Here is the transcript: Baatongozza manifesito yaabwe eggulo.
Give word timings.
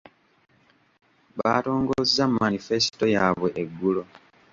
Baatongozza 1.37 2.23
manifesito 2.39 3.05
yaabwe 3.15 3.49
eggulo. 3.61 4.03